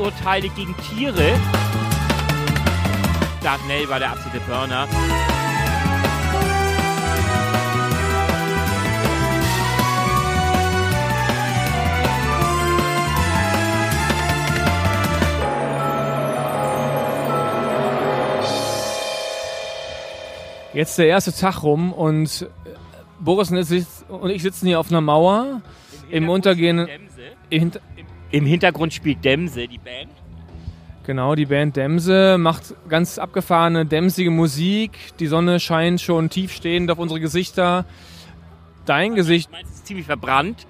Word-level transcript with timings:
Gerichtsurteile 0.00 0.48
gegen 0.50 0.74
Tiere. 0.78 1.38
Darnell 3.42 3.88
war 3.88 3.98
der 3.98 4.12
absolute 4.12 4.40
Burner. 4.40 4.88
Jetzt 20.72 20.98
der 20.98 21.08
erste 21.08 21.34
Tag 21.34 21.62
rum 21.62 21.92
und 21.92 22.48
Boris 23.18 23.50
und 23.50 24.30
ich 24.30 24.42
sitzen 24.42 24.66
hier 24.66 24.80
auf 24.80 24.90
einer 24.90 25.02
Mauer 25.02 25.60
im, 26.10 26.28
Untergehen. 26.30 26.88
Im, 27.50 27.72
Im 28.32 28.46
Hintergrund 28.46 28.94
spielt 28.94 29.24
Dämse, 29.24 29.66
die 29.66 29.78
Band. 29.78 30.10
Genau, 31.04 31.34
die 31.34 31.46
Band 31.46 31.76
Dämse 31.76 32.36
macht 32.38 32.74
ganz 32.88 33.18
abgefahrene, 33.18 33.86
dämsige 33.86 34.30
Musik. 34.30 34.92
Die 35.18 35.26
Sonne 35.26 35.58
scheint 35.58 36.00
schon 36.00 36.30
tiefstehend 36.30 36.90
auf 36.90 36.98
unsere 36.98 37.18
Gesichter. 37.18 37.84
Dein 38.84 39.14
Gesicht. 39.14 39.50
Meins 39.50 39.70
ist 39.70 39.86
ziemlich 39.86 40.06
verbrannt. 40.06 40.66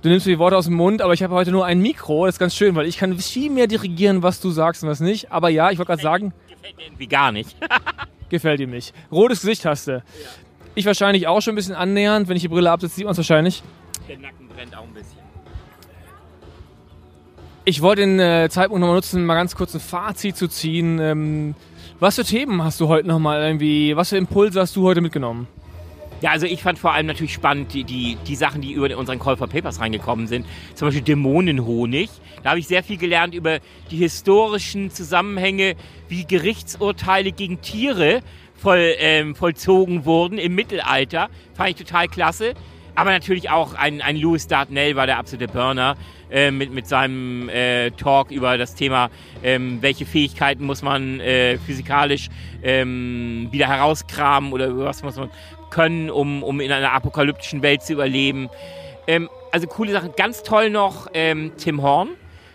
Du 0.00 0.08
nimmst 0.08 0.26
mir 0.26 0.32
die 0.32 0.38
Worte 0.38 0.56
aus 0.56 0.64
dem 0.64 0.74
Mund, 0.74 1.02
aber 1.02 1.12
ich 1.12 1.22
habe 1.22 1.34
heute 1.34 1.52
nur 1.52 1.66
ein 1.66 1.80
Mikro. 1.80 2.26
Das 2.26 2.36
ist 2.36 2.38
ganz 2.38 2.56
schön, 2.56 2.74
weil 2.74 2.86
ich 2.86 2.96
kann 2.96 3.18
viel 3.18 3.50
mehr 3.50 3.66
dirigieren, 3.66 4.22
was 4.22 4.40
du 4.40 4.50
sagst 4.50 4.82
und 4.82 4.88
was 4.88 5.00
nicht. 5.00 5.30
Aber 5.30 5.48
ja, 5.48 5.70
ich 5.70 5.78
wollte 5.78 5.90
gerade 5.90 6.02
sagen. 6.02 6.32
Gefällt 6.48 6.76
mir 6.76 6.84
irgendwie 6.84 7.06
gar 7.06 7.30
nicht. 7.30 7.56
gefällt 8.30 8.60
ihm 8.60 8.70
nicht. 8.70 8.94
Rotes 9.12 9.42
Gesicht 9.42 9.64
hast 9.64 9.88
du. 9.88 9.92
Ja. 9.92 10.02
Ich 10.74 10.86
wahrscheinlich 10.86 11.28
auch 11.28 11.40
schon 11.42 11.52
ein 11.52 11.56
bisschen 11.56 11.74
annähernd. 11.74 12.28
Wenn 12.28 12.36
ich 12.36 12.42
die 12.42 12.48
Brille 12.48 12.70
absetze, 12.70 12.94
sieht 12.94 13.04
man 13.04 13.12
es 13.12 13.18
wahrscheinlich. 13.18 13.62
Der 14.08 14.18
Nacken 14.18 14.48
brennt 14.48 14.76
auch 14.76 14.84
ein 14.84 14.94
bisschen. 14.94 15.21
Ich 17.64 17.80
wollte 17.80 18.02
den 18.02 18.18
äh, 18.18 18.48
Zeitpunkt 18.50 18.80
nochmal 18.80 18.96
nutzen, 18.96 19.24
mal 19.24 19.36
ganz 19.36 19.54
kurz 19.54 19.72
ein 19.74 19.80
Fazit 19.80 20.36
zu 20.36 20.48
ziehen. 20.48 20.98
Ähm, 20.98 21.54
was 22.00 22.16
für 22.16 22.24
Themen 22.24 22.64
hast 22.64 22.80
du 22.80 22.88
heute 22.88 23.06
nochmal 23.06 23.40
irgendwie, 23.40 23.94
was 23.96 24.08
für 24.08 24.16
Impulse 24.16 24.60
hast 24.60 24.74
du 24.74 24.82
heute 24.82 25.00
mitgenommen? 25.00 25.46
Ja, 26.22 26.30
also 26.30 26.46
ich 26.46 26.60
fand 26.60 26.80
vor 26.80 26.92
allem 26.92 27.06
natürlich 27.06 27.32
spannend 27.32 27.72
die, 27.72 27.84
die, 27.84 28.16
die 28.26 28.34
Sachen, 28.34 28.62
die 28.62 28.72
über 28.72 28.96
unseren 28.96 29.20
Call 29.20 29.36
for 29.36 29.46
Papers 29.46 29.80
reingekommen 29.80 30.26
sind. 30.26 30.44
Zum 30.74 30.88
Beispiel 30.88 31.04
Dämonenhonig. 31.04 32.10
Da 32.42 32.50
habe 32.50 32.58
ich 32.58 32.66
sehr 32.66 32.82
viel 32.82 32.96
gelernt 32.96 33.32
über 33.32 33.60
die 33.92 33.96
historischen 33.96 34.90
Zusammenhänge, 34.90 35.76
wie 36.08 36.24
Gerichtsurteile 36.24 37.30
gegen 37.30 37.60
Tiere 37.60 38.22
voll, 38.56 38.94
ähm, 38.98 39.36
vollzogen 39.36 40.04
wurden 40.04 40.38
im 40.38 40.56
Mittelalter. 40.56 41.28
Fand 41.54 41.70
ich 41.70 41.76
total 41.76 42.08
klasse. 42.08 42.54
Aber 42.94 43.10
natürlich 43.10 43.50
auch 43.50 43.74
ein, 43.74 44.02
ein 44.02 44.16
Louis 44.16 44.46
Dartnell 44.46 44.96
war 44.96 45.06
der 45.06 45.18
absolute 45.18 45.48
Burner 45.48 45.96
äh, 46.30 46.50
mit, 46.50 46.72
mit 46.72 46.86
seinem 46.86 47.48
äh, 47.48 47.90
Talk 47.92 48.30
über 48.30 48.58
das 48.58 48.74
Thema, 48.74 49.10
ähm, 49.42 49.78
welche 49.80 50.04
Fähigkeiten 50.04 50.64
muss 50.64 50.82
man 50.82 51.20
äh, 51.20 51.58
physikalisch 51.58 52.28
ähm, 52.62 53.48
wieder 53.50 53.68
herauskramen 53.68 54.52
oder 54.52 54.76
was 54.78 55.02
muss 55.02 55.16
man 55.16 55.30
können, 55.70 56.10
um, 56.10 56.42
um 56.42 56.60
in 56.60 56.70
einer 56.70 56.92
apokalyptischen 56.92 57.62
Welt 57.62 57.82
zu 57.82 57.94
überleben. 57.94 58.50
Ähm, 59.06 59.28
also 59.50 59.66
coole 59.66 59.92
Sachen. 59.92 60.12
Ganz 60.16 60.42
toll 60.42 60.70
noch 60.70 61.08
ähm, 61.14 61.52
Tim 61.56 61.82
Horn, 61.82 62.10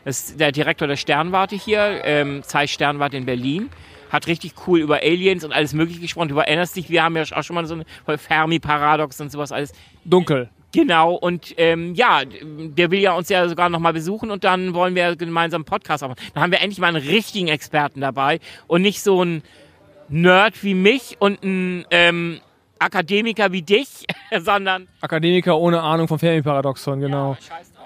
das 0.06 0.30
ist 0.30 0.40
der 0.40 0.52
Direktor 0.52 0.88
der 0.88 0.96
Sternwarte 0.96 1.56
hier, 1.56 2.02
ähm, 2.04 2.44
Zeiss 2.44 2.72
Sternwarte 2.72 3.18
in 3.18 3.26
Berlin 3.26 3.70
hat 4.10 4.28
richtig 4.28 4.54
cool 4.68 4.80
über 4.80 4.98
Aliens 4.98 5.44
und 5.44 5.52
alles 5.52 5.74
Mögliche 5.74 6.02
gesprochen. 6.02 6.30
Du 6.30 6.38
erinnerst 6.38 6.76
dich, 6.76 6.90
wir 6.90 7.04
haben 7.04 7.16
ja 7.16 7.24
auch 7.32 7.44
schon 7.44 7.56
mal 7.56 7.66
so 7.66 7.76
ein 7.76 8.18
Fermi-Paradox 8.18 9.20
und 9.22 9.32
sowas 9.32 9.52
alles. 9.52 9.74
Dunkel. 10.06 10.50
Genau, 10.74 11.14
und 11.14 11.54
ähm, 11.58 11.96
ja, 11.96 12.22
der 12.26 12.92
will 12.92 13.00
ja 13.00 13.14
uns 13.14 13.30
ja 13.30 13.48
sogar 13.48 13.70
nochmal 13.70 13.94
besuchen 13.94 14.30
und 14.32 14.44
dann 14.44 14.74
wollen 14.74 14.96
wir 14.96 15.16
gemeinsam 15.16 15.62
einen 15.62 15.66
Podcast 15.66 16.04
machen. 16.04 16.16
Dann 16.34 16.44
haben 16.44 16.52
wir 16.52 16.62
endlich 16.62 16.80
mal 16.80 16.88
einen 16.88 17.08
richtigen 17.08 17.48
Experten 17.48 18.02
dabei 18.02 18.40
und 18.68 18.82
nicht 18.82 19.02
so 19.02 19.24
ein 19.24 19.44
Nerd 20.10 20.64
wie 20.64 20.74
mich 20.74 21.18
und 21.20 21.42
ein 21.44 21.86
ähm, 21.90 22.42
Akademiker 22.80 23.52
wie 23.52 23.62
dich, 23.62 24.06
sondern. 24.40 24.88
Akademiker 25.02 25.58
ohne 25.58 25.82
Ahnung 25.82 26.08
vom 26.08 26.20
Fermi-Paradoxon, 26.20 27.00
genau. 27.00 27.32
Ja, 27.32 27.58
scheiß 27.58 27.77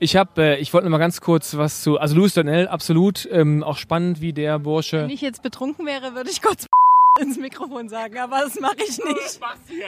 ich 0.00 0.16
habe, 0.16 0.42
äh, 0.42 0.56
ich 0.58 0.72
wollte 0.72 0.86
noch 0.86 0.90
mal 0.90 0.98
ganz 0.98 1.20
kurz 1.20 1.56
was 1.56 1.82
zu, 1.82 1.98
also 1.98 2.16
Louis 2.16 2.34
Donnell, 2.34 2.66
absolut, 2.66 3.28
ähm, 3.30 3.62
auch 3.62 3.76
spannend, 3.76 4.20
wie 4.20 4.32
der 4.32 4.58
Bursche. 4.58 5.02
Wenn 5.02 5.10
ich 5.10 5.20
jetzt 5.20 5.42
betrunken 5.42 5.86
wäre, 5.86 6.14
würde 6.14 6.30
ich 6.30 6.42
kurz 6.42 6.66
ins 7.20 7.38
Mikrofon 7.38 7.88
sagen, 7.88 8.18
aber 8.18 8.40
das 8.40 8.58
mache 8.58 8.78
ich 8.78 8.98
nicht. 8.98 9.40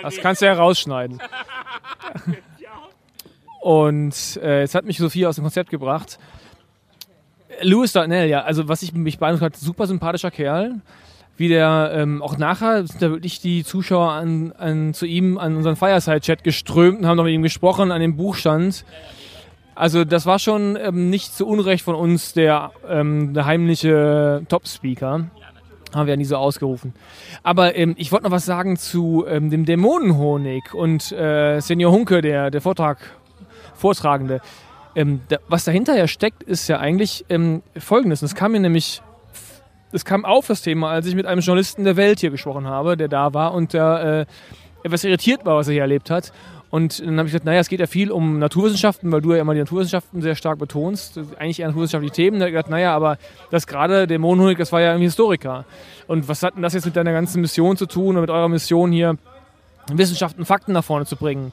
Das 0.03 0.17
kannst 0.19 0.43
du 0.43 0.47
ja 0.47 0.53
rausschneiden. 0.53 1.21
Und 3.63 4.41
äh, 4.43 4.61
jetzt 4.61 4.75
hat 4.75 4.85
mich 4.85 4.99
Sophia 4.99 5.29
aus 5.29 5.37
dem 5.37 5.45
Konzept 5.45 5.71
gebracht. 5.71 6.19
Louis 7.63 7.93
Darnell, 7.93 8.29
ja, 8.29 8.43
also 8.43 8.69
was 8.69 8.83
ich 8.83 8.93
mich 8.93 9.19
beeindruckt 9.19 9.45
hat, 9.45 9.57
super 9.57 9.87
sympathischer 9.87 10.31
Kerl. 10.31 10.81
Wie 11.37 11.49
der 11.49 11.93
ähm, 11.95 12.21
auch 12.21 12.37
nachher 12.37 12.87
sind 12.87 13.01
da 13.01 13.11
wirklich 13.11 13.41
die 13.41 13.65
Zuschauer 13.65 14.13
an, 14.13 14.53
an, 14.53 14.93
zu 14.95 15.07
ihm 15.07 15.39
an 15.39 15.57
unseren 15.57 15.77
Fireside-Chat 15.77 16.45
geströmt 16.45 16.99
und 17.01 17.07
haben 17.07 17.17
noch 17.17 17.25
mit 17.25 17.33
ihm 17.33 17.43
gesprochen, 17.43 17.91
an 17.91 18.01
dem 18.01 18.17
Buch 18.17 18.35
stand. 18.35 18.85
Also 19.75 20.05
das 20.05 20.27
war 20.27 20.39
schon 20.39 20.77
ähm, 20.77 21.09
nicht 21.11 21.35
zu 21.35 21.47
Unrecht 21.47 21.85
von 21.85 21.95
uns 21.95 22.35
der, 22.35 22.73
ähm, 22.89 23.33
der 23.35 23.47
heimliche 23.47 24.45
Top-Speaker. 24.49 25.31
Haben 25.95 26.07
wir 26.07 26.13
ja 26.13 26.17
nie 26.17 26.25
so 26.25 26.37
ausgerufen. 26.37 26.95
Aber 27.43 27.77
ähm, 27.77 27.95
ich 27.99 28.13
wollte 28.13 28.25
noch 28.25 28.31
was 28.31 28.47
sagen 28.47 28.77
zu 28.77 29.25
ähm, 29.29 29.51
dem 29.51 29.65
Dämonenhonig 29.65 30.73
und 30.73 31.13
äh, 31.13 31.61
Senior 31.61 31.93
Hunke, 31.93 32.23
der, 32.23 32.51
der 32.51 32.61
Vortrag, 32.61 32.99
Vortragende. 33.75 34.41
Ähm, 34.95 35.21
da, 35.29 35.39
was 35.49 35.65
dahinter 35.65 35.97
ja 35.97 36.07
steckt, 36.07 36.43
ist 36.43 36.69
ja 36.69 36.79
eigentlich 36.79 37.25
ähm, 37.29 37.63
folgendes. 37.79 38.23
Es 38.23 38.35
kam 38.35 38.53
mir 38.53 38.61
nämlich, 38.61 39.03
es 39.93 40.05
kam 40.05 40.25
auf 40.25 40.47
das 40.47 40.63
Thema, 40.63 40.91
als 40.91 41.07
ich 41.07 41.15
mit 41.15 41.27
einem 41.27 41.41
Journalisten 41.41 41.85
der 41.85 41.97
Welt 41.97 42.21
hier 42.21 42.31
gesprochen 42.31 42.67
habe, 42.67 42.97
der 42.97 43.09
da 43.09 43.35
war 43.35 43.53
und 43.53 43.73
der 43.73 44.27
äh, 44.29 44.87
etwas 44.87 45.05
irritiert 45.05 45.45
war, 45.45 45.57
was 45.57 45.69
er 45.69 45.75
hier 45.75 45.83
erlebt 45.83 46.11
hat. 46.11 46.33
Und 46.73 47.01
dann 47.01 47.19
habe 47.19 47.29
ich 47.29 47.33
gesagt, 47.33 47.45
naja, 47.45 47.61
es 47.61 47.69
geht 47.69 47.81
ja 47.81 47.87
viel 47.87 48.11
um 48.11 48.39
Naturwissenschaften, 48.39 49.13
weil 49.13 49.21
du 49.21 49.35
ja 49.35 49.43
immer 49.43 49.53
die 49.53 49.61
Naturwissenschaften 49.61 50.23
sehr 50.23 50.35
stark 50.35 50.59
betonst. 50.59 51.21
Eigentlich 51.39 51.61
eher 51.61 51.67
naturwissenschaftliche 51.67 52.15
Themen. 52.15 52.39
Da 52.39 52.45
habe 52.45 52.49
ich 52.49 52.55
gesagt, 52.55 52.71
naja, 52.71 52.97
aber 52.97 53.19
das 53.51 53.67
gerade, 53.67 54.07
der 54.07 54.19
Mondhonig, 54.19 54.57
das 54.57 54.73
war 54.73 54.81
ja 54.81 54.93
irgendwie 54.93 55.05
Historiker. 55.05 55.67
Und 56.07 56.29
was 56.29 56.43
hat 56.43 56.55
denn 56.55 56.63
das 56.63 56.73
jetzt 56.73 56.87
mit 56.87 56.97
deiner 56.97 57.13
ganzen 57.13 57.43
Mission 57.43 57.77
zu 57.77 57.85
tun 57.85 58.17
und 58.17 58.23
mit 58.23 58.31
eurer 58.31 58.49
Mission 58.49 58.91
hier, 58.91 59.19
Wissenschaften, 59.93 60.47
Fakten 60.47 60.73
nach 60.73 60.83
vorne 60.83 61.05
zu 61.05 61.17
bringen? 61.17 61.53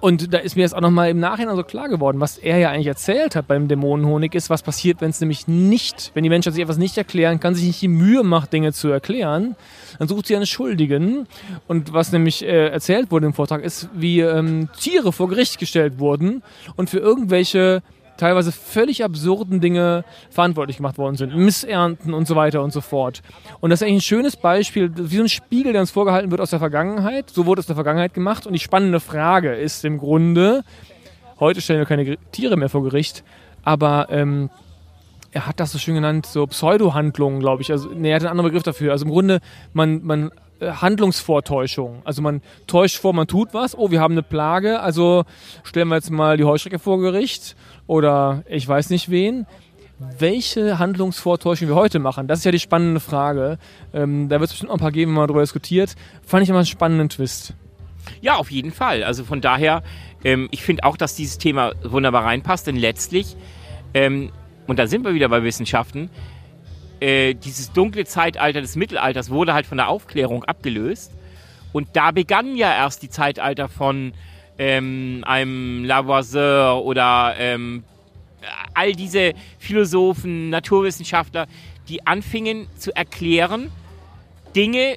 Und 0.00 0.32
da 0.32 0.38
ist 0.38 0.56
mir 0.56 0.62
jetzt 0.62 0.74
auch 0.74 0.80
nochmal 0.80 1.10
im 1.10 1.20
Nachhinein 1.20 1.56
so 1.56 1.62
klar 1.62 1.88
geworden, 1.88 2.20
was 2.20 2.38
er 2.38 2.58
ja 2.58 2.70
eigentlich 2.70 2.86
erzählt 2.86 3.36
hat 3.36 3.46
beim 3.46 3.68
Dämonenhonig, 3.68 4.34
ist, 4.34 4.48
was 4.48 4.62
passiert, 4.62 5.00
wenn 5.00 5.10
es 5.10 5.20
nämlich 5.20 5.46
nicht, 5.46 6.10
wenn 6.14 6.22
die 6.22 6.30
Menschheit 6.30 6.54
sich 6.54 6.62
etwas 6.62 6.78
nicht 6.78 6.96
erklären 6.96 7.38
kann, 7.38 7.54
sich 7.54 7.66
nicht 7.66 7.82
die 7.82 7.88
Mühe 7.88 8.22
macht, 8.22 8.52
Dinge 8.52 8.72
zu 8.72 8.88
erklären, 8.88 9.56
dann 9.98 10.08
sucht 10.08 10.26
sie 10.26 10.36
einen 10.36 10.46
Schuldigen. 10.46 11.26
Und 11.68 11.92
was 11.92 12.12
nämlich 12.12 12.42
äh, 12.42 12.68
erzählt 12.68 13.10
wurde 13.10 13.26
im 13.26 13.34
Vortrag, 13.34 13.62
ist, 13.62 13.88
wie 13.94 14.20
ähm, 14.20 14.68
Tiere 14.78 15.12
vor 15.12 15.28
Gericht 15.28 15.58
gestellt 15.58 15.98
wurden 15.98 16.42
und 16.76 16.88
für 16.88 16.98
irgendwelche 16.98 17.82
teilweise 18.20 18.52
völlig 18.52 19.02
absurden 19.02 19.60
Dinge 19.60 20.04
verantwortlich 20.30 20.76
gemacht 20.76 20.98
worden 20.98 21.16
sind. 21.16 21.34
Missernten 21.34 22.14
und 22.14 22.28
so 22.28 22.36
weiter 22.36 22.62
und 22.62 22.72
so 22.72 22.80
fort. 22.80 23.22
Und 23.60 23.70
das 23.70 23.80
ist 23.80 23.86
eigentlich 23.86 23.98
ein 23.98 24.02
schönes 24.02 24.36
Beispiel, 24.36 24.92
wie 24.94 25.16
so 25.16 25.22
ein 25.22 25.28
Spiegel, 25.28 25.72
der 25.72 25.80
uns 25.80 25.90
vorgehalten 25.90 26.30
wird 26.30 26.40
aus 26.40 26.50
der 26.50 26.58
Vergangenheit. 26.58 27.30
So 27.30 27.46
wurde 27.46 27.60
es 27.60 27.66
in 27.66 27.70
der 27.70 27.76
Vergangenheit 27.76 28.14
gemacht. 28.14 28.46
Und 28.46 28.52
die 28.52 28.58
spannende 28.58 29.00
Frage 29.00 29.54
ist 29.54 29.84
im 29.84 29.98
Grunde, 29.98 30.62
heute 31.40 31.60
stellen 31.60 31.78
wir 31.78 31.86
keine 31.86 32.16
Tiere 32.30 32.56
mehr 32.56 32.68
vor 32.68 32.82
Gericht, 32.82 33.24
aber 33.62 34.08
ähm, 34.10 34.50
er 35.32 35.46
hat 35.46 35.60
das 35.60 35.72
so 35.72 35.78
schön 35.78 35.94
genannt, 35.94 36.26
so 36.26 36.46
Pseudo-Handlungen, 36.46 37.40
glaube 37.40 37.62
ich. 37.62 37.70
Also, 37.70 37.88
nee, 37.88 38.10
er 38.10 38.16
hat 38.16 38.22
einen 38.22 38.30
anderen 38.30 38.50
Begriff 38.50 38.64
dafür. 38.64 38.92
Also 38.92 39.04
im 39.04 39.10
Grunde, 39.10 39.40
man, 39.72 40.04
man 40.04 40.30
Handlungsvortäuschung. 40.60 42.02
Also 42.04 42.22
man 42.22 42.42
täuscht 42.66 42.98
vor, 42.98 43.12
man 43.12 43.26
tut 43.26 43.54
was. 43.54 43.76
Oh, 43.76 43.90
wir 43.90 44.00
haben 44.00 44.12
eine 44.12 44.22
Plage, 44.22 44.80
also 44.80 45.24
stellen 45.62 45.88
wir 45.88 45.96
jetzt 45.96 46.10
mal 46.10 46.36
die 46.36 46.44
Heuschrecke 46.44 46.78
vor 46.78 47.00
Gericht 47.00 47.56
oder 47.86 48.44
ich 48.48 48.66
weiß 48.66 48.90
nicht 48.90 49.10
wen. 49.10 49.46
Welche 50.18 50.78
Handlungsvortäuschung 50.78 51.68
wir 51.68 51.74
heute 51.74 51.98
machen, 51.98 52.26
das 52.26 52.38
ist 52.38 52.44
ja 52.46 52.52
die 52.52 52.58
spannende 52.58 53.00
Frage. 53.00 53.58
Ähm, 53.92 54.30
da 54.30 54.40
wird 54.40 54.48
es 54.48 54.52
bestimmt 54.52 54.70
noch 54.70 54.78
ein 54.78 54.80
paar 54.80 54.92
geben, 54.92 55.12
wenn 55.12 55.18
man 55.18 55.28
darüber 55.28 55.42
diskutiert. 55.42 55.94
Fand 56.26 56.42
ich 56.42 56.48
immer 56.48 56.60
einen 56.60 56.66
spannenden 56.66 57.10
Twist. 57.10 57.54
Ja, 58.22 58.36
auf 58.36 58.50
jeden 58.50 58.72
Fall. 58.72 59.04
Also 59.04 59.24
von 59.24 59.42
daher, 59.42 59.82
ähm, 60.24 60.48
ich 60.52 60.62
finde 60.62 60.84
auch, 60.84 60.96
dass 60.96 61.16
dieses 61.16 61.36
Thema 61.36 61.72
wunderbar 61.82 62.24
reinpasst, 62.24 62.66
denn 62.66 62.76
letztlich, 62.76 63.36
ähm, 63.92 64.30
und 64.66 64.78
da 64.78 64.86
sind 64.86 65.04
wir 65.04 65.12
wieder 65.12 65.28
bei 65.28 65.42
Wissenschaften, 65.42 66.08
äh, 67.00 67.34
dieses 67.34 67.72
dunkle 67.72 68.04
Zeitalter 68.04 68.60
des 68.60 68.76
Mittelalters 68.76 69.30
wurde 69.30 69.54
halt 69.54 69.66
von 69.66 69.78
der 69.78 69.88
Aufklärung 69.88 70.44
abgelöst. 70.44 71.12
Und 71.72 71.88
da 71.94 72.10
begann 72.10 72.56
ja 72.56 72.72
erst 72.72 73.02
die 73.02 73.10
Zeitalter 73.10 73.68
von 73.68 74.12
ähm, 74.58 75.22
einem 75.26 75.84
Lavoisier 75.84 76.80
oder 76.84 77.34
ähm, 77.38 77.84
all 78.74 78.92
diese 78.92 79.34
Philosophen, 79.58 80.50
Naturwissenschaftler, 80.50 81.46
die 81.88 82.06
anfingen 82.06 82.66
zu 82.76 82.94
erklären, 82.94 83.70
Dinge 84.54 84.96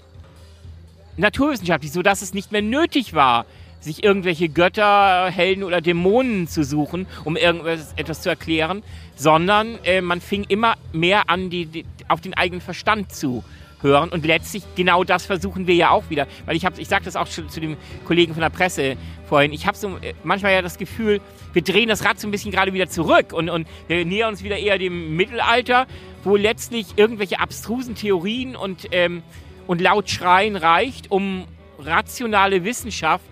naturwissenschaftlich, 1.18 1.92
sodass 1.92 2.22
es 2.22 2.34
nicht 2.34 2.52
mehr 2.52 2.62
nötig 2.62 3.14
war, 3.14 3.46
sich 3.80 4.04
irgendwelche 4.04 4.50
Götter, 4.50 5.30
Helden 5.30 5.64
oder 5.64 5.82
Dämonen 5.82 6.48
zu 6.48 6.64
suchen, 6.64 7.06
um 7.26 7.36
irgendetwas 7.36 8.22
zu 8.22 8.30
erklären, 8.30 8.82
sondern 9.16 9.80
äh, 9.84 10.02
man 10.02 10.22
fing 10.22 10.46
immer 10.48 10.76
mehr 10.92 11.30
an, 11.30 11.50
die, 11.50 11.66
die, 11.66 11.86
auf 12.08 12.22
den 12.22 12.34
eigenen 12.34 12.62
Verstand 12.62 13.14
zu 13.14 13.44
hören. 13.82 14.10
Und 14.10 14.26
letztlich 14.26 14.64
genau 14.76 15.04
das 15.04 15.26
versuchen 15.26 15.68
wir 15.68 15.76
ja 15.76 15.92
auch 15.92 16.10
wieder. 16.10 16.28
Weil 16.46 16.56
ich 16.56 16.64
ich 16.78 16.88
sage 16.88 17.06
das 17.06 17.16
auch 17.16 17.28
schon 17.28 17.50
zu 17.50 17.60
dem 17.60 17.78
Kollegen 18.06 18.34
von 18.34 18.42
der 18.42 18.50
Presse 18.50 18.96
vorhin, 19.28 19.54
ich 19.54 19.68
habe 19.68 19.78
so 19.78 19.98
äh, 19.98 20.14
manchmal 20.24 20.54
ja 20.54 20.62
das 20.62 20.78
Gefühl, 20.78 21.22
wir 21.54 21.62
drehen 21.62 21.90
das 21.90 22.04
Rad 22.04 22.20
so 22.20 22.28
ein 22.28 22.32
bisschen 22.32 22.52
gerade 22.52 22.74
wieder 22.74 22.90
zurück 22.90 23.34
und, 23.34 23.50
und 23.50 23.68
wir 23.88 24.06
nähern 24.06 24.32
uns 24.32 24.44
wieder 24.44 24.58
eher 24.58 24.78
dem 24.78 25.16
Mittelalter, 25.16 25.86
wo 26.24 26.36
letztlich 26.36 26.88
irgendwelche 26.96 27.40
abstrusen 27.40 27.96
Theorien 27.96 28.56
und, 28.56 28.88
ähm, 28.92 29.22
und 29.68 29.82
laut 29.82 30.10
Schreien 30.10 30.56
reicht, 30.56 31.12
um 31.12 31.46
rationale 31.80 32.64
Wissenschaft 32.64 33.26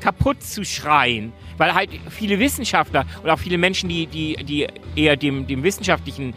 kaputt 0.00 0.42
zu 0.42 0.64
schreien. 0.64 1.32
Weil 1.56 1.74
halt 1.74 1.90
viele 2.10 2.38
Wissenschaftler 2.38 3.04
und 3.22 3.30
auch 3.30 3.38
viele 3.38 3.58
Menschen, 3.58 3.88
die, 3.88 4.06
die, 4.06 4.36
die 4.44 4.66
eher 4.94 5.16
dem, 5.16 5.46
dem 5.46 5.62
wissenschaftlichen 5.62 6.34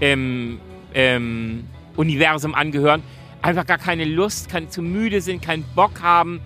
ähm, 0.00 0.60
ähm, 0.94 1.64
Universum 1.96 2.54
angehören, 2.54 3.02
einfach 3.42 3.66
gar 3.66 3.78
keine 3.78 4.04
Lust, 4.04 4.48
kann, 4.48 4.70
zu 4.70 4.82
müde 4.82 5.20
sind, 5.20 5.42
keinen 5.42 5.64
Bock 5.74 6.00
haben, 6.02 6.40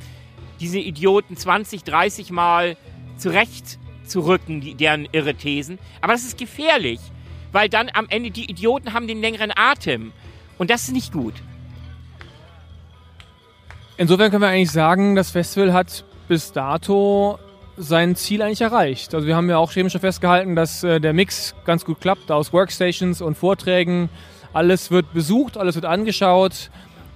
diese 0.60 0.78
Idioten 0.78 1.36
20, 1.36 1.84
30 1.84 2.30
Mal 2.30 2.76
zurechtzurücken, 3.16 4.60
die, 4.60 4.74
deren 4.74 5.08
irre 5.12 5.34
Thesen. 5.34 5.78
Aber 6.00 6.12
das 6.12 6.24
ist 6.24 6.38
gefährlich, 6.38 7.00
weil 7.52 7.68
dann 7.68 7.88
am 7.92 8.06
Ende 8.08 8.30
die 8.30 8.50
Idioten 8.50 8.92
haben 8.92 9.06
den 9.06 9.20
längeren 9.20 9.52
Atem. 9.54 10.12
Und 10.58 10.70
das 10.70 10.82
ist 10.82 10.92
nicht 10.92 11.12
gut. 11.12 11.34
Insofern 13.96 14.30
können 14.30 14.42
wir 14.42 14.48
eigentlich 14.48 14.70
sagen, 14.70 15.14
das 15.16 15.30
Festival 15.30 15.72
hat 15.72 16.04
bis 16.28 16.52
dato 16.52 17.38
sein 17.76 18.16
Ziel 18.16 18.42
eigentlich 18.42 18.60
erreicht. 18.60 19.14
Also 19.14 19.26
wir 19.26 19.36
haben 19.36 19.48
ja 19.48 19.58
auch 19.58 19.72
chemisch 19.72 19.96
festgehalten, 19.98 20.56
dass 20.56 20.84
äh, 20.84 21.00
der 21.00 21.12
Mix 21.12 21.54
ganz 21.64 21.84
gut 21.84 22.00
klappt 22.00 22.30
aus 22.30 22.52
Workstations 22.52 23.22
und 23.22 23.36
Vorträgen. 23.36 24.08
Alles 24.52 24.90
wird 24.90 25.12
besucht, 25.12 25.56
alles 25.56 25.74
wird 25.74 25.84
angeschaut. 25.84 26.70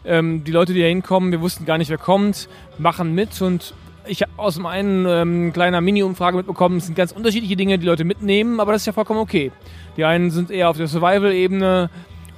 Ähm, 0.04 0.44
die 0.44 0.52
Leute, 0.52 0.72
die 0.72 0.80
da 0.80 0.86
hinkommen, 0.86 1.32
wir 1.32 1.40
wussten 1.40 1.64
gar 1.64 1.78
nicht, 1.78 1.90
wer 1.90 1.98
kommt, 1.98 2.48
machen 2.78 3.14
mit 3.14 3.40
und 3.40 3.74
ich 4.06 4.22
habe 4.22 4.32
aus 4.36 4.62
einem 4.64 5.06
ähm, 5.06 5.52
kleiner 5.52 5.80
Mini-Umfrage 5.80 6.36
mitbekommen, 6.36 6.78
es 6.78 6.86
sind 6.86 6.96
ganz 6.96 7.12
unterschiedliche 7.12 7.56
Dinge, 7.56 7.78
die 7.78 7.86
Leute 7.86 8.04
mitnehmen, 8.04 8.58
aber 8.58 8.72
das 8.72 8.82
ist 8.82 8.86
ja 8.86 8.92
vollkommen 8.92 9.20
okay. 9.20 9.52
Die 9.96 10.04
einen 10.04 10.30
sind 10.30 10.50
eher 10.50 10.70
auf 10.70 10.76
der 10.76 10.88
Survival-Ebene 10.88 11.88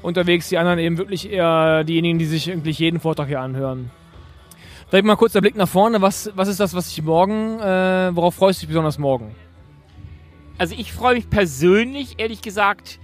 unterwegs, 0.03 0.51
die 0.51 0.59
anderen 0.59 0.79
eben 0.79 0.99
wirklich 0.99 1.31
eher 1.31 1.85
diejenigen, 1.85 2.19
die 2.19 2.27
sich 2.27 2.51
eigentlich 2.53 2.79
jeden 2.79 3.01
Vortrag 3.01 3.29
hier 3.29 3.41
anhören. 3.41 3.91
Vielleicht 4.89 5.05
mal 5.05 5.17
kurz 5.17 5.33
der 5.33 5.41
Blick 5.41 5.57
nach 5.57 5.69
vorne. 5.69 6.01
Was, 6.03 6.31
was 6.35 6.49
ist 6.49 6.61
das, 6.61 6.75
was 6.75 6.91
ich 6.91 7.03
morgen, 7.03 7.59
äh, 7.61 8.15
worauf 8.15 8.35
freust 8.35 8.61
du 8.61 8.67
dich 8.67 8.69
besonders 8.69 8.99
morgen? 8.99 9.35
Also 10.59 10.75
ich 10.79 10.93
freue 10.93 11.15
mich 11.17 11.29
persönlich, 11.29 12.15
ehrlich 12.19 12.43
gesagt, 12.43 13.01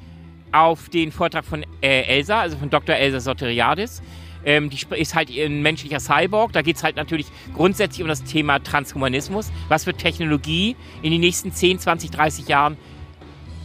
auf 0.53 0.89
den 0.89 1.11
Vortrag 1.13 1.45
von 1.45 1.65
äh, 1.81 2.03
Elsa, 2.03 2.41
also 2.41 2.57
von 2.57 2.71
Dr. 2.71 2.95
Elsa 2.95 3.21
Soteriadis. 3.21 4.03
Ähm, 4.45 4.71
die 4.71 4.79
ist 4.97 5.15
halt 5.15 5.31
ein 5.31 5.63
menschlicher 5.63 6.01
Cyborg. 6.01 6.53
Da 6.53 6.63
geht 6.63 6.77
es 6.77 6.85
halt 6.85 6.97
natürlich 6.97 7.27
grundsätzlich 7.55 8.03
um 8.03 8.09
das 8.09 8.25
Thema 8.25 8.59
Transhumanismus. 8.59 9.51
Was 9.69 9.87
wird 9.87 9.99
Technologie 9.99 10.77
in 11.03 11.11
den 11.11 11.21
nächsten 11.21 11.53
10, 11.53 11.79
20, 11.79 12.11
30 12.11 12.49
Jahren 12.49 12.77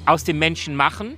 aus 0.05 0.23
dem 0.23 0.39
Menschen 0.39 0.75
machen? 0.75 1.17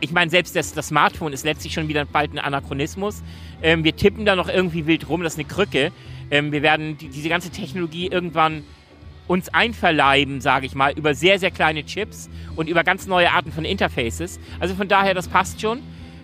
Ich 0.00 0.12
meine, 0.12 0.30
selbst 0.30 0.54
das, 0.54 0.74
das 0.74 0.88
Smartphone 0.88 1.32
ist 1.32 1.44
letztlich 1.44 1.72
schon 1.72 1.88
wieder 1.88 2.04
bald 2.04 2.32
ein 2.32 2.38
Anachronismus. 2.38 3.22
Ähm, 3.62 3.82
wir 3.82 3.96
tippen 3.96 4.26
da 4.26 4.36
noch 4.36 4.48
irgendwie 4.48 4.86
wild 4.86 5.08
rum, 5.08 5.22
das 5.22 5.34
ist 5.34 5.38
eine 5.38 5.48
Krücke. 5.48 5.90
Ähm, 6.30 6.52
wir 6.52 6.62
werden 6.62 6.98
die, 6.98 7.08
diese 7.08 7.28
ganze 7.28 7.50
Technologie 7.50 8.08
irgendwann 8.08 8.62
uns 9.26 9.48
einverleiben, 9.48 10.40
sage 10.40 10.66
ich 10.66 10.74
mal, 10.74 10.92
über 10.92 11.14
sehr, 11.14 11.38
sehr 11.38 11.50
kleine 11.50 11.84
Chips 11.84 12.28
und 12.54 12.68
über 12.68 12.84
ganz 12.84 13.06
neue 13.06 13.32
Arten 13.32 13.52
von 13.52 13.64
Interfaces. 13.64 14.38
Also 14.60 14.74
von 14.74 14.86
daher, 14.86 15.14
das 15.14 15.28
passt 15.28 15.60
schon. 15.60 15.80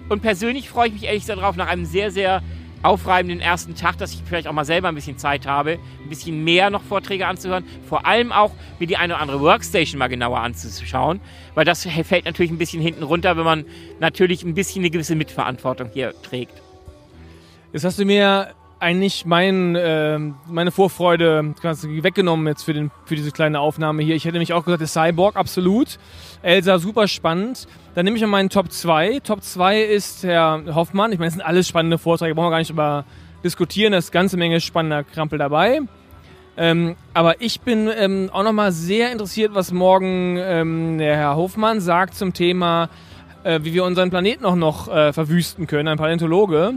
Und 0.08 0.20
persönlich 0.20 0.68
freue 0.68 0.88
ich 0.88 0.94
mich 0.94 1.04
ehrlich 1.04 1.24
darauf, 1.24 1.56
nach 1.56 1.68
einem 1.68 1.84
sehr, 1.84 2.10
sehr 2.10 2.42
aufreibenden 2.82 3.40
ersten 3.40 3.74
Tag, 3.74 3.98
dass 3.98 4.12
ich 4.12 4.22
vielleicht 4.24 4.48
auch 4.48 4.52
mal 4.52 4.64
selber 4.64 4.88
ein 4.88 4.94
bisschen 4.94 5.18
Zeit 5.18 5.46
habe, 5.46 5.78
ein 6.02 6.08
bisschen 6.08 6.42
mehr 6.44 6.70
noch 6.70 6.82
Vorträge 6.82 7.26
anzuhören. 7.26 7.64
Vor 7.88 8.06
allem 8.06 8.32
auch 8.32 8.52
mir 8.78 8.86
die 8.86 8.96
eine 8.96 9.14
oder 9.14 9.22
andere 9.22 9.40
Workstation 9.40 9.98
mal 9.98 10.08
genauer 10.08 10.40
anzuschauen, 10.40 11.20
weil 11.54 11.64
das 11.64 11.84
fällt 11.84 12.24
natürlich 12.24 12.50
ein 12.50 12.58
bisschen 12.58 12.82
hinten 12.82 13.02
runter, 13.02 13.36
wenn 13.36 13.44
man 13.44 13.64
natürlich 14.00 14.42
ein 14.42 14.54
bisschen 14.54 14.82
eine 14.82 14.90
gewisse 14.90 15.14
Mitverantwortung 15.14 15.90
hier 15.92 16.12
trägt. 16.22 16.60
Jetzt 17.72 17.84
hast 17.84 17.98
du 17.98 18.04
mir 18.04 18.54
eigentlich 18.82 19.24
mein, 19.24 19.76
äh, 19.76 20.18
meine 20.46 20.72
Vorfreude 20.72 21.54
weggenommen 21.62 22.46
jetzt 22.48 22.64
für, 22.64 22.74
den, 22.74 22.90
für 23.04 23.14
diese 23.14 23.30
kleine 23.30 23.60
Aufnahme 23.60 24.02
hier. 24.02 24.16
Ich 24.16 24.24
hätte 24.24 24.38
mich 24.38 24.52
auch 24.52 24.64
gesagt, 24.64 24.80
der 24.80 24.88
Cyborg, 24.88 25.36
absolut. 25.36 25.98
Elsa, 26.42 26.78
super 26.78 27.06
spannend. 27.06 27.68
Dann 27.94 28.04
nehme 28.04 28.16
ich 28.16 28.22
mal 28.22 28.28
meinen 28.28 28.50
Top 28.50 28.72
2. 28.72 29.20
Top 29.20 29.42
2 29.42 29.82
ist 29.82 30.24
Herr 30.24 30.62
Hoffmann. 30.74 31.12
Ich 31.12 31.18
meine, 31.18 31.28
es 31.28 31.34
sind 31.34 31.42
alles 31.42 31.68
spannende 31.68 31.98
Vorträge, 31.98 32.34
brauchen 32.34 32.46
wir 32.46 32.50
gar 32.50 32.58
nicht 32.58 32.70
über 32.70 33.04
diskutieren. 33.44 33.92
Da 33.92 33.98
ist 33.98 34.08
eine 34.08 34.20
ganze 34.20 34.36
Menge 34.36 34.60
spannender 34.60 35.04
Krampel 35.04 35.38
dabei. 35.38 35.80
Ähm, 36.56 36.96
aber 37.14 37.40
ich 37.40 37.60
bin 37.60 37.88
ähm, 37.96 38.30
auch 38.32 38.42
nochmal 38.42 38.72
sehr 38.72 39.12
interessiert, 39.12 39.54
was 39.54 39.72
morgen 39.72 40.36
ähm, 40.38 40.98
der 40.98 41.16
Herr 41.16 41.36
Hofmann 41.36 41.80
sagt 41.80 42.14
zum 42.14 42.34
Thema, 42.34 42.90
äh, 43.44 43.60
wie 43.62 43.72
wir 43.72 43.84
unseren 43.84 44.10
Planeten 44.10 44.44
auch 44.44 44.56
noch 44.56 44.88
äh, 44.88 45.12
verwüsten 45.12 45.66
können. 45.66 45.88
Ein 45.88 45.98
Paläontologe 45.98 46.74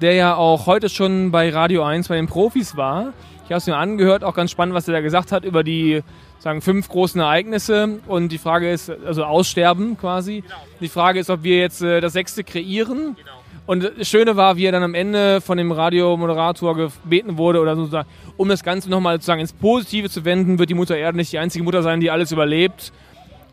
der 0.00 0.14
ja 0.14 0.36
auch 0.36 0.66
heute 0.66 0.88
schon 0.88 1.30
bei 1.30 1.50
Radio 1.50 1.82
1 1.82 2.08
bei 2.08 2.16
den 2.16 2.26
Profis 2.26 2.76
war. 2.76 3.12
Ich 3.44 3.50
habe 3.50 3.58
es 3.58 3.66
mir 3.66 3.76
angehört, 3.76 4.24
auch 4.24 4.34
ganz 4.34 4.50
spannend, 4.50 4.74
was 4.74 4.88
er 4.88 4.94
da 4.94 5.00
gesagt 5.00 5.32
hat 5.32 5.44
über 5.44 5.62
die 5.62 6.02
sagen 6.38 6.60
fünf 6.60 6.88
großen 6.88 7.20
Ereignisse 7.20 8.00
und 8.06 8.30
die 8.30 8.38
Frage 8.38 8.70
ist, 8.70 8.90
also 8.90 9.24
Aussterben 9.24 9.96
quasi. 9.96 10.42
Genau. 10.42 10.54
Die 10.80 10.88
Frage 10.88 11.18
ist, 11.18 11.30
ob 11.30 11.42
wir 11.42 11.58
jetzt 11.58 11.82
äh, 11.82 12.00
das 12.00 12.12
sechste 12.12 12.44
kreieren. 12.44 13.16
Genau. 13.16 13.30
Und 13.66 13.92
das 13.98 14.08
Schöne 14.08 14.36
war, 14.36 14.56
wie 14.56 14.66
er 14.66 14.72
dann 14.72 14.84
am 14.84 14.94
Ende 14.94 15.40
von 15.40 15.58
dem 15.58 15.72
Radiomoderator 15.72 16.76
gebeten 16.76 17.36
wurde, 17.36 17.60
oder 17.60 17.74
sozusagen, 17.74 18.08
um 18.36 18.48
das 18.48 18.62
Ganze 18.62 18.88
nochmal 18.88 19.16
sozusagen 19.16 19.40
ins 19.40 19.52
Positive 19.52 20.08
zu 20.08 20.24
wenden, 20.24 20.60
wird 20.60 20.70
die 20.70 20.74
Mutter 20.74 20.96
Erde 20.96 21.16
nicht 21.16 21.32
die 21.32 21.38
einzige 21.38 21.64
Mutter 21.64 21.82
sein, 21.82 22.00
die 22.00 22.10
alles 22.10 22.30
überlebt. 22.30 22.92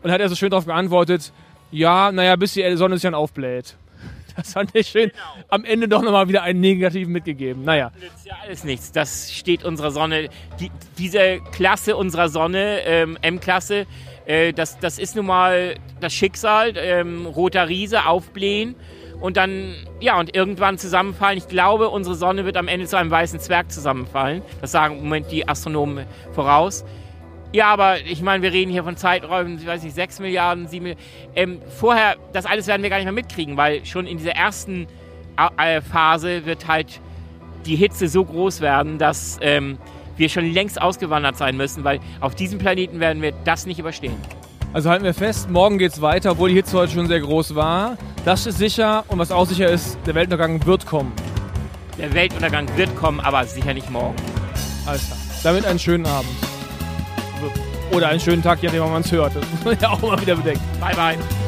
Und 0.04 0.12
hat 0.12 0.20
er 0.20 0.28
so 0.28 0.36
schön 0.36 0.50
darauf 0.50 0.66
geantwortet, 0.66 1.32
ja, 1.72 2.12
naja, 2.12 2.36
bis 2.36 2.52
die 2.52 2.76
Sonne 2.76 2.96
sich 2.96 3.02
dann 3.02 3.14
aufbläht. 3.14 3.76
Das 4.36 4.52
fand 4.52 4.74
ich 4.74 4.88
schön. 4.88 5.10
Genau. 5.10 5.44
Am 5.48 5.64
Ende 5.64 5.88
doch 5.88 6.02
nochmal 6.02 6.28
wieder 6.28 6.42
einen 6.42 6.60
negativen 6.60 7.12
mitgegeben. 7.12 7.64
Naja. 7.64 7.92
Nützt 8.00 8.26
ja 8.26 8.34
alles 8.42 8.64
nichts. 8.64 8.92
Das 8.92 9.32
steht 9.32 9.64
unserer 9.64 9.90
Sonne. 9.90 10.28
Die, 10.60 10.70
diese 10.98 11.40
Klasse 11.52 11.96
unserer 11.96 12.28
Sonne, 12.28 12.80
ähm, 12.84 13.16
M-Klasse, 13.22 13.86
äh, 14.26 14.52
das, 14.52 14.78
das 14.78 14.98
ist 14.98 15.16
nun 15.16 15.26
mal 15.26 15.76
das 16.00 16.12
Schicksal. 16.12 16.74
Ähm, 16.76 17.26
roter 17.26 17.68
Riese, 17.68 18.06
aufblähen 18.06 18.74
und 19.20 19.36
dann, 19.36 19.74
ja, 20.00 20.18
und 20.18 20.34
irgendwann 20.34 20.76
zusammenfallen. 20.78 21.38
Ich 21.38 21.48
glaube, 21.48 21.88
unsere 21.88 22.14
Sonne 22.14 22.44
wird 22.44 22.56
am 22.56 22.68
Ende 22.68 22.86
zu 22.86 22.98
einem 22.98 23.10
weißen 23.10 23.40
Zwerg 23.40 23.70
zusammenfallen. 23.72 24.42
Das 24.60 24.72
sagen 24.72 24.96
im 24.98 25.04
Moment 25.04 25.30
die 25.30 25.48
Astronomen 25.48 26.06
voraus. 26.32 26.84
Ja, 27.54 27.68
aber 27.68 28.00
ich 28.00 28.20
meine, 28.20 28.42
wir 28.42 28.52
reden 28.52 28.72
hier 28.72 28.82
von 28.82 28.96
Zeiträumen, 28.96 29.58
ich 29.60 29.64
weiß 29.64 29.84
nicht, 29.84 29.94
6 29.94 30.18
Milliarden, 30.18 30.66
7 30.66 30.82
Milliarden. 30.82 31.04
Ähm, 31.36 31.62
vorher, 31.78 32.16
das 32.32 32.46
alles 32.46 32.66
werden 32.66 32.82
wir 32.82 32.90
gar 32.90 32.96
nicht 32.96 33.04
mehr 33.04 33.12
mitkriegen, 33.12 33.56
weil 33.56 33.86
schon 33.86 34.08
in 34.08 34.18
dieser 34.18 34.32
ersten 34.32 34.88
äh, 35.56 35.80
Phase 35.80 36.46
wird 36.46 36.66
halt 36.66 37.00
die 37.64 37.76
Hitze 37.76 38.08
so 38.08 38.24
groß 38.24 38.60
werden, 38.60 38.98
dass 38.98 39.38
ähm, 39.40 39.78
wir 40.16 40.28
schon 40.30 40.52
längst 40.52 40.82
ausgewandert 40.82 41.36
sein 41.36 41.56
müssen, 41.56 41.84
weil 41.84 42.00
auf 42.20 42.34
diesem 42.34 42.58
Planeten 42.58 42.98
werden 42.98 43.22
wir 43.22 43.30
das 43.44 43.66
nicht 43.66 43.78
überstehen. 43.78 44.16
Also 44.72 44.90
halten 44.90 45.04
wir 45.04 45.14
fest, 45.14 45.48
morgen 45.48 45.78
geht 45.78 45.92
es 45.92 46.02
weiter, 46.02 46.32
obwohl 46.32 46.48
die 46.48 46.56
Hitze 46.56 46.76
heute 46.76 46.92
schon 46.92 47.06
sehr 47.06 47.20
groß 47.20 47.54
war. 47.54 47.96
Das 48.24 48.46
ist 48.46 48.58
sicher 48.58 49.04
und 49.06 49.20
was 49.20 49.30
auch 49.30 49.46
sicher 49.46 49.68
ist, 49.68 49.96
der 50.06 50.16
Weltuntergang 50.16 50.66
wird 50.66 50.86
kommen. 50.86 51.12
Der 51.98 52.12
Weltuntergang 52.14 52.66
wird 52.76 52.96
kommen, 52.96 53.20
aber 53.20 53.44
sicher 53.44 53.74
nicht 53.74 53.88
morgen. 53.92 54.16
Alles 54.86 55.06
klar. 55.06 55.18
Damit 55.44 55.66
einen 55.66 55.78
schönen 55.78 56.06
Abend. 56.06 56.53
Oder 57.92 58.08
einen 58.08 58.20
schönen 58.20 58.42
Tag, 58.42 58.60
je 58.60 58.68
nachdem, 58.68 58.82
wann 58.82 58.92
man 58.92 59.02
es 59.02 59.12
hört. 59.12 59.36
Das 59.36 59.44
muss 59.50 59.64
man 59.64 59.78
ja 59.78 59.90
auch 59.90 60.00
mal 60.02 60.20
wieder 60.20 60.36
bedenken. 60.36 60.62
Bye, 60.80 60.94
bye. 60.94 61.43